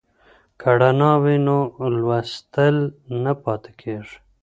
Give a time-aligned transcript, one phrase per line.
[0.59, 1.57] که رڼا وي نو
[2.01, 2.75] لوستل
[3.23, 4.17] نه پاتې کیږي.